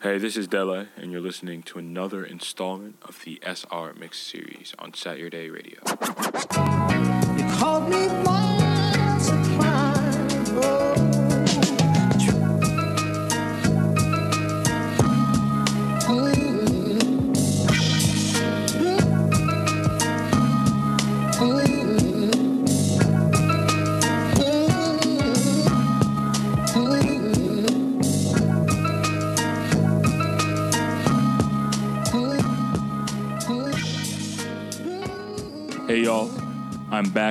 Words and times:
Hey, 0.00 0.18
this 0.18 0.36
is 0.36 0.46
Dele, 0.46 0.86
and 0.96 1.10
you're 1.10 1.20
listening 1.20 1.64
to 1.64 1.78
another 1.80 2.24
installment 2.24 2.98
of 3.02 3.20
the 3.24 3.40
SR 3.42 3.94
Mix 3.98 4.20
series 4.20 4.72
on 4.78 4.92
Satyourday 4.92 5.52
Radio. 5.52 5.80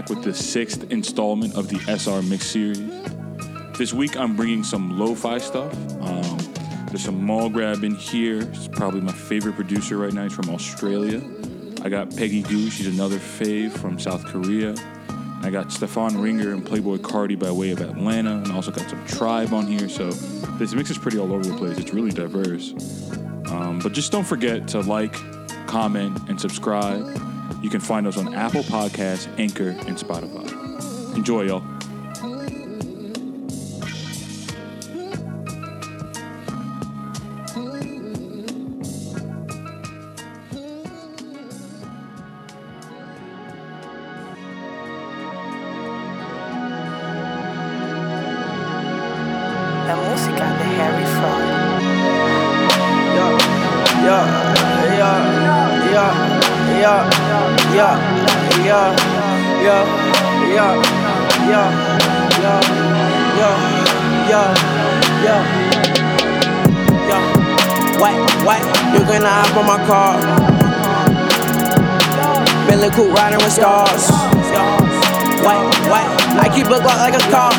With 0.09 0.23
the 0.23 0.33
sixth 0.33 0.89
installment 0.91 1.55
of 1.55 1.67
the 1.67 1.79
SR 1.87 2.21
Mix 2.21 2.47
series. 2.47 2.79
This 3.77 3.93
week, 3.93 4.15
I'm 4.15 4.35
bringing 4.35 4.63
some 4.63 4.97
lo 4.97 5.13
fi 5.13 5.37
stuff. 5.37 5.73
Um, 6.01 6.37
there's 6.87 7.03
some 7.03 7.21
Mall 7.23 7.49
Grab 7.49 7.83
in 7.83 7.93
here. 7.93 8.41
It's 8.41 8.67
probably 8.69 9.01
my 9.01 9.11
favorite 9.11 9.55
producer 9.55 9.97
right 9.97 10.13
now. 10.13 10.23
He's 10.23 10.33
from 10.33 10.49
Australia. 10.49 11.21
I 11.83 11.89
got 11.89 12.09
Peggy 12.15 12.41
Gou. 12.41 12.69
She's 12.69 12.87
another 12.87 13.17
fave 13.17 13.71
from 13.71 13.99
South 13.99 14.23
Korea. 14.25 14.73
I 15.43 15.49
got 15.49 15.71
Stefan 15.71 16.19
Ringer 16.19 16.53
and 16.53 16.65
Playboi 16.65 16.99
Carti 16.99 17.37
by 17.37 17.51
way 17.51 17.71
of 17.71 17.81
Atlanta, 17.81 18.37
and 18.37 18.51
also 18.51 18.71
got 18.71 18.89
some 18.89 19.05
Tribe 19.05 19.53
on 19.53 19.67
here. 19.67 19.89
So 19.89 20.09
this 20.57 20.73
mix 20.73 20.89
is 20.89 20.97
pretty 20.97 21.19
all 21.19 21.31
over 21.33 21.43
the 21.43 21.55
place. 21.57 21.77
It's 21.77 21.93
really 21.93 22.11
diverse. 22.11 22.73
Um, 23.51 23.79
but 23.83 23.91
just 23.91 24.11
don't 24.11 24.25
forget 24.25 24.67
to 24.69 24.79
like, 24.81 25.13
comment, 25.67 26.17
and 26.29 26.39
subscribe. 26.39 27.05
You 27.61 27.69
can 27.69 27.79
find 27.79 28.07
us 28.07 28.17
on 28.17 28.33
Apple 28.33 28.63
Podcasts, 28.63 29.27
Anchor, 29.39 29.69
and 29.69 29.97
Spotify. 29.97 31.15
Enjoy, 31.15 31.41
y'all. 31.43 31.63
La 49.87 49.95
música 49.95 50.45
de 50.57 50.65
Harry. 50.77 51.07
Yeah, 53.15 53.37
yeah, 54.03 54.53
yeah, 54.53 54.66
yeah, 56.87 57.03
yeah, 57.75 57.99
yeah, 58.63 58.95
yeah, 59.59 59.83
yeah, 60.55 60.71
yeah, 61.51 61.67
yeah, 62.39 62.61
yeah, 63.37 63.55
yeah, 64.29 64.47
yeah, 65.23 65.41
yeah. 67.07 67.23
Wait, 67.99 68.15
wait, 68.47 68.63
you 68.93 69.03
gonna 69.03 69.27
hop 69.27 69.57
on 69.57 69.65
my 69.67 69.79
car? 69.83 70.15
Bentley 72.67 72.89
coupe 72.91 73.11
riding 73.13 73.39
with 73.39 73.51
stars. 73.51 74.07
Wait, 75.43 75.61
wait, 75.91 76.07
I 76.39 76.47
keep 76.55 76.67
look 76.69 76.83
like 76.83 77.15
a 77.15 77.23
car. 77.27 77.51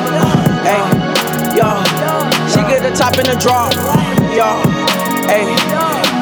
Hey, 0.64 0.80
yo, 1.52 1.68
she 2.48 2.60
get 2.64 2.80
the 2.80 2.96
top 2.96 3.18
in 3.18 3.26
the 3.26 3.36
draw. 3.36 3.68
Yo, 4.32 4.56
hey, 5.28 5.44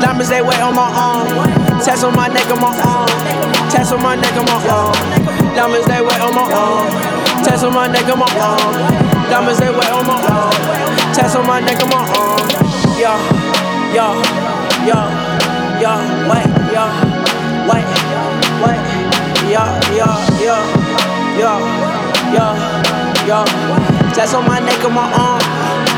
diamonds 0.03 0.29
they 0.29 0.43
wet 0.43 0.61
on 0.61 0.75
my 0.75 0.91
arm. 0.91 1.56
Tats 1.85 2.03
on 2.03 2.15
my 2.17 2.29
neck 2.29 2.49
on 2.51 2.61
my 2.61 2.73
arm. 2.85 3.09
Tats 3.71 3.93
on 3.93 4.03
my 4.03 4.17
neck 4.17 4.33
on 4.37 4.47
my 4.47 4.59
arm. 4.69 4.95
Diamonds 5.55 5.87
they 5.87 6.01
wet 6.01 6.21
on 6.21 6.35
my 6.35 6.43
arm. 6.53 6.89
Tats 7.45 7.63
on 7.63 7.73
my 7.73 7.87
neck 7.89 8.09
on 8.09 8.19
my 8.19 8.27
arm. 8.41 8.75
Diamonds 9.31 9.59
they 9.61 9.71
wet 9.71 9.93
on 9.93 10.07
my 10.07 10.17
arm. 10.17 10.53
Tats 11.15 11.35
on 11.37 11.47
my 11.47 11.61
neck 11.61 11.81
on 11.83 11.89
my 11.89 12.01
arm. 12.17 12.49
Yo, 12.97 13.13
yo, 13.93 14.07
yo, 14.89 15.01
yo, 15.81 15.93
wait, 16.31 16.49
yo, 16.73 16.85
wait, 17.69 17.87
wait, 18.65 18.81
yo, 19.53 19.65
yo, 19.93 20.09
yo, 20.41 20.57
yo, 21.37 21.53
yo, 22.33 22.47
yo. 23.29 23.45
Tats 24.15 24.35
on 24.35 24.47
my 24.47 24.59
neck 24.61 24.85
on 24.85 24.95
my 24.95 25.05
arm. 25.13 25.41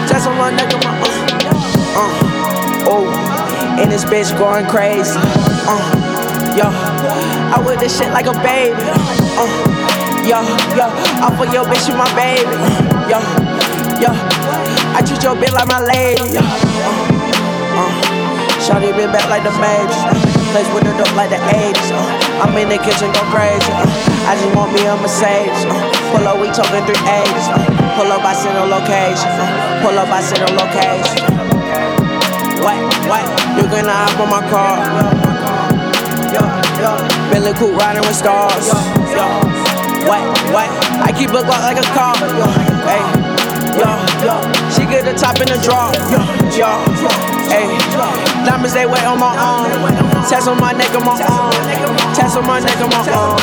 Tats 0.08 0.26
on 0.26 0.36
my 0.36 0.50
neck 0.50 0.74
on 0.74 0.80
my 0.80 0.98
arm. 0.98 1.37
This 3.98 4.30
bitch 4.30 4.30
going 4.38 4.62
crazy. 4.70 5.18
Uh, 5.66 5.82
yo, 6.54 6.70
I 6.70 7.58
with 7.66 7.82
this 7.82 7.98
shit 7.98 8.14
like 8.14 8.30
a 8.30 8.36
baby. 8.46 8.78
Uh, 9.34 9.50
yo, 10.22 10.38
yo, 10.78 10.86
I 11.18 11.34
fuck 11.34 11.50
your 11.50 11.66
bitch 11.66 11.90
with 11.90 11.98
my 11.98 12.06
baby. 12.14 12.46
Yo, 13.10 13.18
yo, 13.98 14.14
I 14.94 15.02
treat 15.02 15.18
your 15.18 15.34
bitch 15.34 15.50
like 15.50 15.66
my 15.66 15.82
lady. 15.82 16.38
Uh, 16.38 16.46
uh, 17.74 17.90
Shawty 18.62 18.94
been 18.94 19.10
back 19.10 19.26
like 19.26 19.42
the 19.42 19.50
majors. 19.58 19.98
Place 20.54 20.70
with 20.70 20.86
the 20.86 20.94
dope 20.94 21.10
like 21.18 21.34
the 21.34 21.42
80s. 21.42 21.90
Uh, 21.90 22.46
I'm 22.46 22.54
in 22.54 22.70
the 22.70 22.78
kitchen, 22.78 23.10
go 23.10 23.26
crazy. 23.34 23.66
Uh, 23.74 24.30
I 24.30 24.38
just 24.38 24.54
want 24.54 24.78
me 24.78 24.86
a 24.86 24.94
Mercedes. 24.94 25.66
Uh, 25.66 25.74
pull 26.14 26.22
up, 26.22 26.38
we 26.38 26.46
talking 26.54 26.86
380s. 26.86 27.50
Uh, 27.50 27.66
pull 27.98 28.14
up, 28.14 28.22
I 28.22 28.30
send 28.30 28.62
a 28.62 28.62
location. 28.62 29.34
Uh, 29.42 29.82
pull 29.82 29.98
up, 29.98 30.06
I 30.06 30.22
send 30.22 30.46
a 30.46 30.54
location. 30.54 31.18
Wait, 32.62 32.82
wait, 33.10 33.37
you 33.58 33.66
gonna 33.66 33.90
hop 33.90 34.22
on 34.22 34.30
my 34.30 34.42
car? 34.46 34.78
Bentley 37.30 37.52
coupe 37.58 37.74
riding 37.74 38.06
with 38.06 38.14
stars. 38.14 38.70
Wait, 40.06 40.24
wait, 40.54 40.70
I 41.02 41.10
keep 41.10 41.34
look 41.34 41.46
like 41.50 41.76
a 41.76 41.86
car. 41.90 42.14
Hey, 42.86 43.02
yo, 43.74 43.90
yo, 44.22 44.36
she 44.70 44.86
get 44.86 45.02
the 45.04 45.14
top 45.18 45.42
in 45.42 45.50
the 45.50 45.58
draw. 45.58 45.90
Yo, 46.54 46.70
hey, 47.50 47.66
diamonds 48.46 48.74
they 48.74 48.86
wet 48.86 49.04
on 49.04 49.18
my 49.18 49.34
arm. 49.34 49.66
Tats 50.30 50.46
on 50.46 50.60
my 50.60 50.72
neck 50.72 50.94
on 50.94 51.02
my 51.02 51.18
arm. 51.18 51.50
Tats 52.14 52.36
on 52.38 52.46
my 52.46 52.60
neck 52.62 52.78
on 52.78 52.90
my 52.94 53.02
arm. 53.10 53.38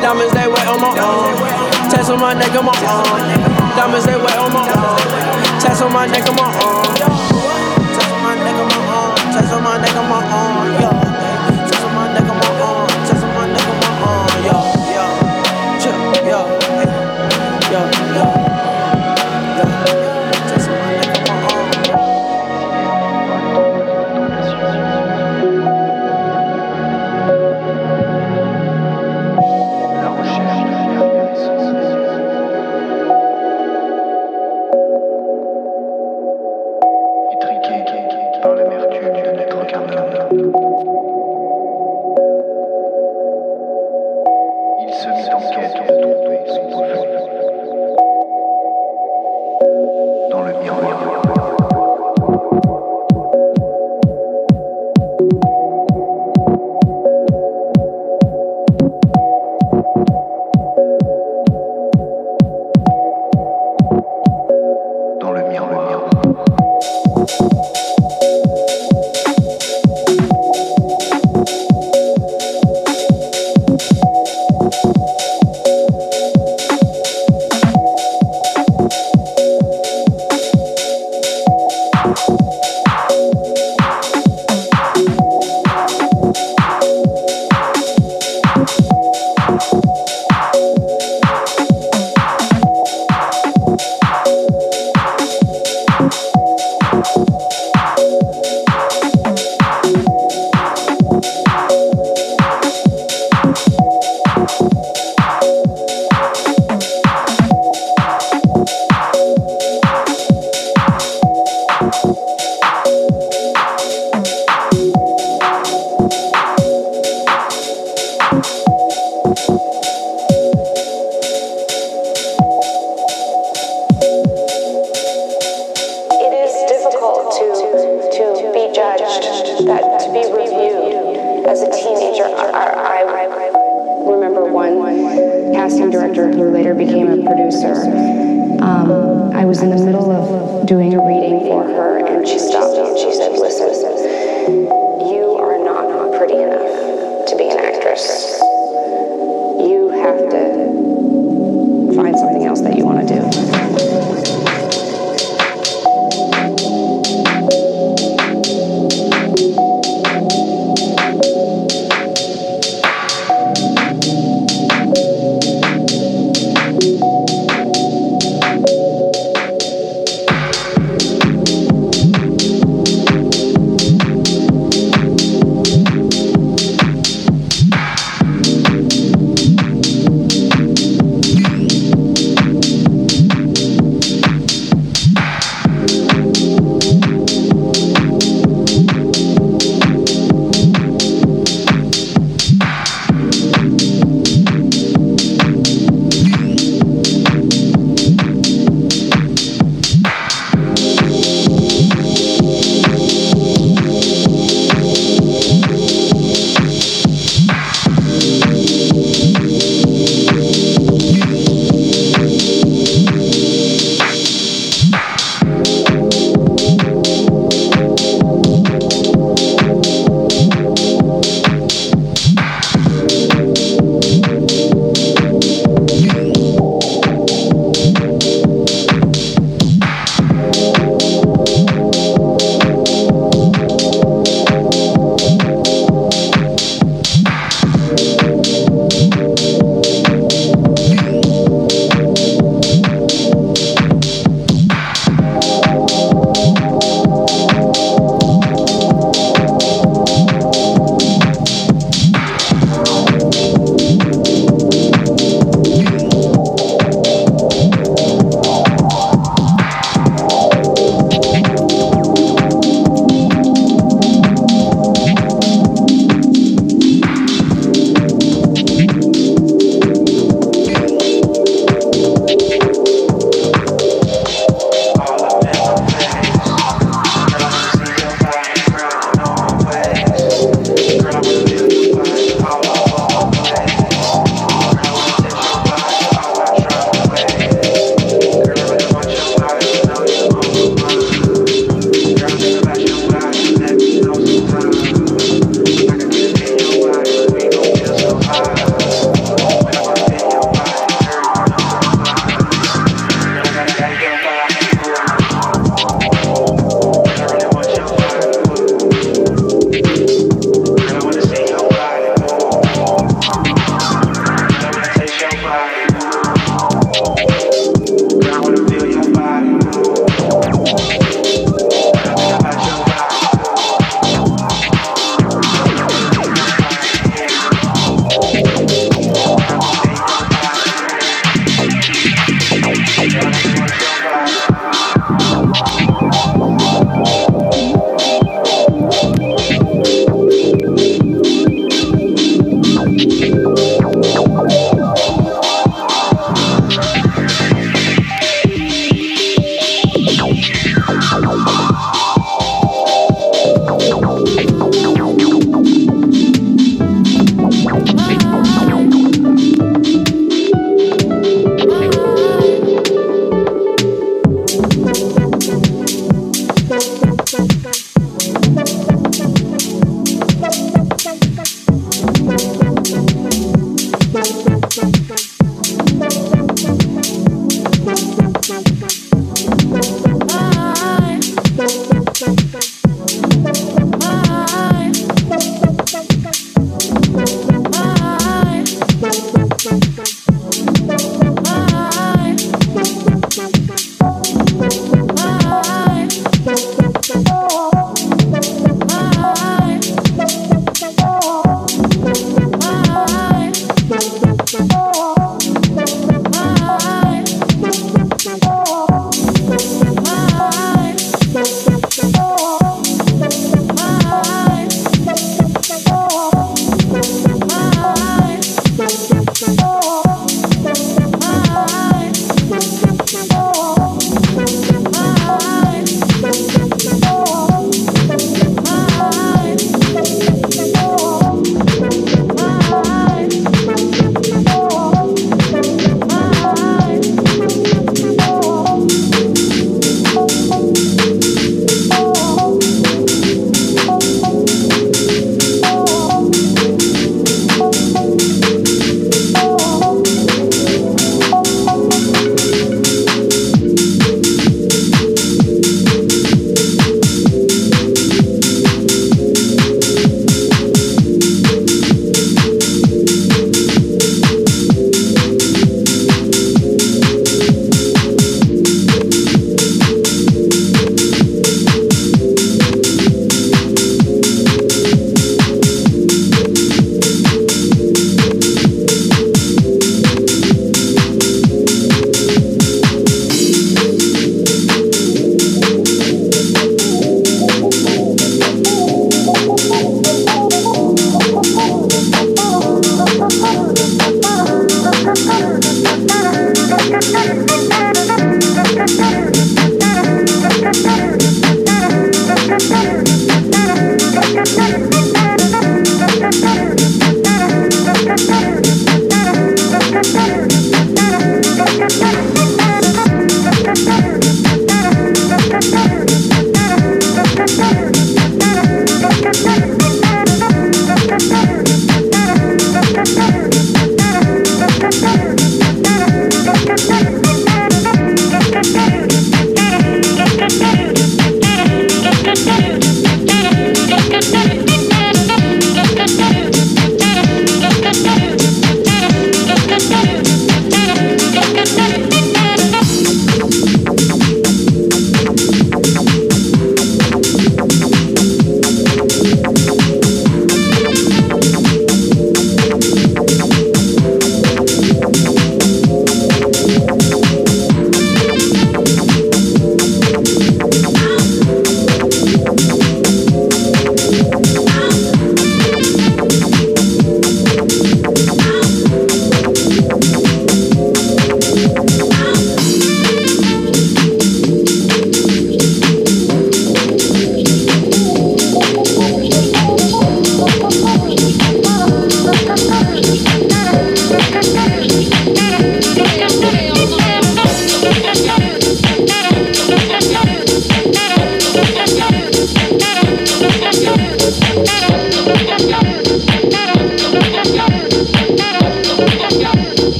Diamonds 0.00 0.32
they 0.32 0.48
wet 0.48 0.66
on 0.72 0.80
my 0.80 0.90
arm. 0.96 1.36
Tats 1.92 2.08
on 2.08 2.18
my 2.18 2.32
neck 2.32 2.56
on 2.56 2.64
my 2.64 2.74
arm. 2.88 3.20
Diamonds 3.76 4.06
they 4.06 4.16
wet 4.16 4.38
on 4.40 4.52
my 4.56 4.64
arm. 4.72 5.04
Tats 5.60 5.82
on 5.82 5.92
my 5.92 6.06
neck 6.06 6.26
on 6.26 6.36
my 6.36 6.48
arm. 6.48 7.49
I'm 9.48 9.66
on 9.66 9.80
like 9.80 9.96
I'm 9.96 10.09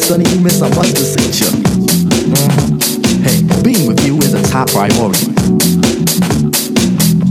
Sunny, 0.00 0.28
you 0.30 0.40
miss 0.40 0.60
a 0.60 0.68
must 0.70 1.40
you. 1.40 1.50
Hey, 3.22 3.42
being 3.62 3.86
with 3.86 4.04
you 4.04 4.16
is 4.18 4.32
a 4.32 4.42
top 4.50 4.68
priority. 4.70 5.26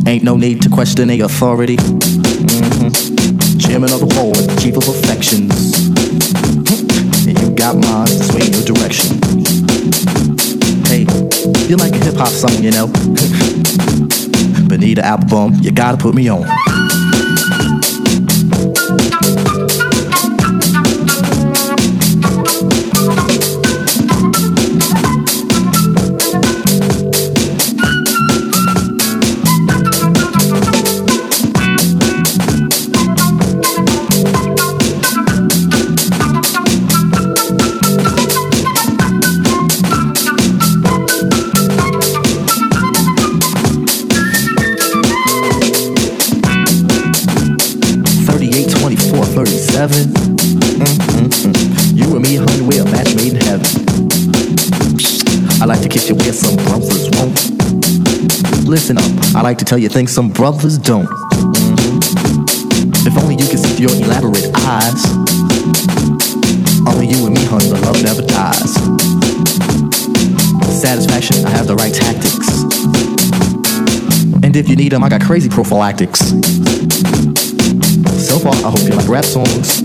Ain't 0.08 0.24
no 0.24 0.38
need 0.38 0.62
to 0.62 0.70
question 0.70 1.08
the 1.08 1.22
authority. 1.22 1.78
Mm-hmm. 1.78 3.58
Chairman 3.58 3.92
of 3.92 4.02
the 4.02 4.08
board, 4.14 4.38
chief 4.60 4.78
of 4.78 4.88
affections. 4.88 5.80
You 7.26 7.50
got 7.56 7.76
mine, 7.76 8.08
sway 8.08 8.46
your 8.48 8.64
direction. 8.64 9.18
Hey, 10.86 11.06
you're 11.68 11.80
like 11.80 11.94
a 11.94 12.04
hip 12.04 12.16
hop 12.16 12.30
song, 12.30 12.64
you 12.64 12.72
know. 12.72 12.88
Bonita 14.70 15.02
Applebum, 15.02 15.64
you 15.64 15.72
gotta 15.72 15.98
put 15.98 16.14
me 16.14 16.30
on. 16.30 16.46
You 49.80 49.86
and 49.86 49.96
me, 52.22 52.36
honey, 52.36 52.62
we're 52.68 52.82
a 52.82 52.92
match 52.92 53.16
made 53.16 53.32
in 53.32 53.40
heaven. 53.40 53.66
I 55.62 55.66
like 55.66 55.80
to 55.84 55.88
kiss 55.88 56.10
you 56.10 56.16
where 56.16 56.34
some 56.34 56.58
brothers 56.66 57.10
won't. 57.12 58.68
Listen 58.68 58.98
up, 58.98 59.06
I 59.34 59.42
like 59.42 59.58
to 59.60 59.64
tell 59.64 59.78
you 59.78 59.88
things 59.88 60.12
some 60.12 60.32
brothers 60.32 60.78
don't. 60.78 61.08
If 63.08 63.18
only 63.24 63.36
you 63.36 63.48
could 63.48 63.60
see 63.60 63.78
through 63.78 63.88
your 63.88 63.96
elaborate 64.04 64.52
eyes. 64.54 65.06
Only 66.86 67.08
you 67.08 67.26
and 67.26 67.34
me, 67.34 67.46
honey, 67.46 67.70
the 67.70 67.80
love 67.80 68.04
never 68.04 68.22
dies. 68.22 68.74
Satisfaction, 70.82 71.46
I 71.46 71.52
have 71.52 71.68
the 71.68 71.76
right 71.78 71.94
tactics. 71.94 72.50
And 74.44 74.58
if 74.58 74.68
you 74.68 74.76
need 74.76 74.92
them, 74.92 75.06
I 75.06 75.08
got 75.10 75.22
crazy 75.22 75.48
prophylactics. 75.48 76.34
So 78.30 78.38
far, 78.38 78.54
I 78.54 78.70
hope 78.70 78.82
you 78.82 78.94
like 78.94 79.08
rap 79.10 79.26
songs. 79.26 79.82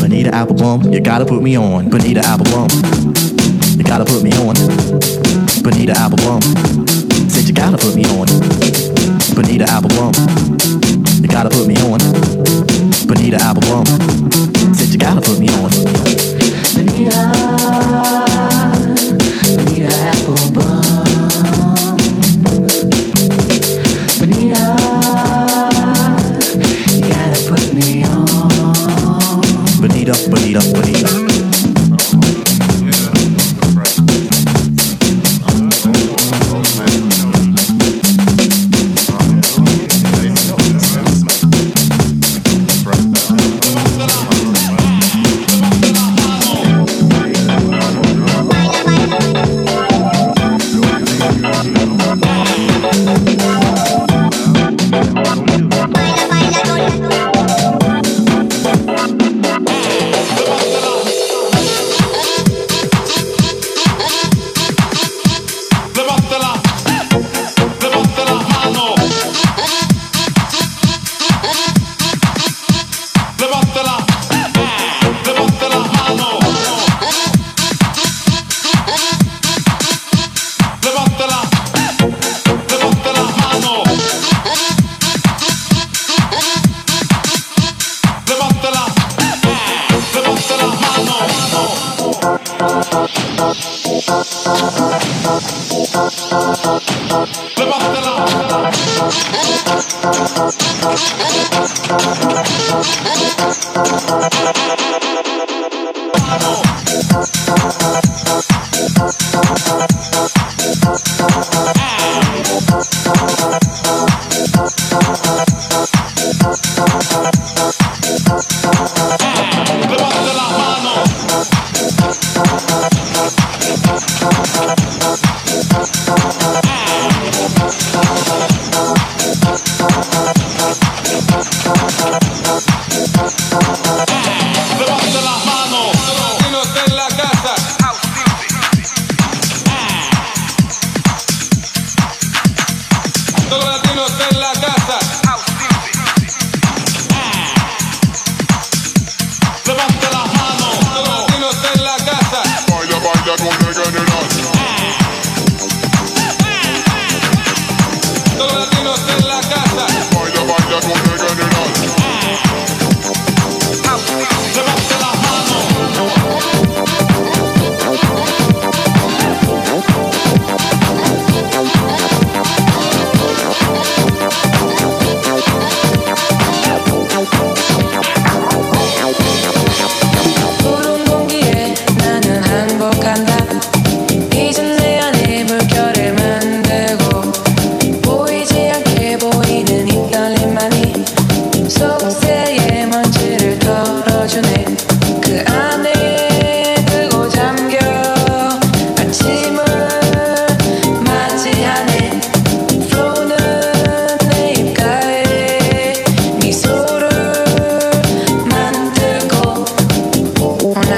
Bonita 0.00 0.30
Applebum, 0.30 0.94
you 0.94 1.00
gotta 1.02 1.26
put 1.26 1.42
me 1.42 1.58
on. 1.58 1.90
Bonita 1.90 2.20
Applebum, 2.20 2.70
you 3.76 3.84
gotta 3.84 4.06
put 4.06 4.22
me 4.22 4.32
on. 4.32 4.54
Bonita 5.62 5.92
Applebum, 5.92 6.40
said 7.30 7.46
you 7.46 7.52
gotta 7.52 7.76
put 7.76 7.94
me 7.94 8.06
on. 8.16 8.26
Bonita 9.36 9.66
Applebum, 9.66 10.14
you 11.20 11.28
gotta 11.28 11.50
put 11.50 11.68
me 11.68 11.76
on. 11.84 12.00
Bonita 13.06 13.36
Applebum, 13.44 13.84
said 14.74 14.88
you 14.88 14.98
gotta 14.98 15.20
put 15.20 15.38
me 15.38 15.48
on. 15.60 15.70
Bonita, 16.72 17.28
Bonita 19.60 19.90
Applebum, 20.08 21.63
Bonita, 30.04 30.28
Bonita, 30.28 30.60
Bonita. 30.60 31.23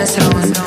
So. 0.06 0.65